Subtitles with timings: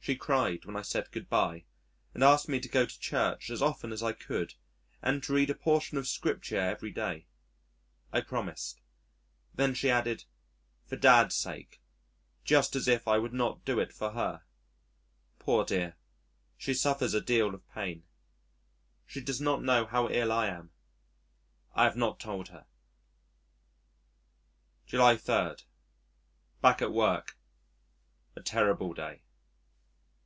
[0.00, 1.66] She cried when I said "Goodbye,"
[2.14, 4.54] and asked me to go to Church as often as I could,
[5.02, 7.26] and to read a portion of Scripture every day.
[8.10, 8.80] I promised.
[9.52, 10.24] Then she added,
[10.86, 11.82] "For Dad's sake;"
[12.42, 14.44] just as if I would not do it for her.
[15.38, 15.94] Poor dear,
[16.56, 18.04] she suffers a deal of pain.
[19.06, 20.70] She does not know how ill I am.
[21.74, 22.64] I have not told her.
[24.86, 25.56] July 3.
[26.62, 27.36] Back at work.
[28.34, 29.20] A terrible day.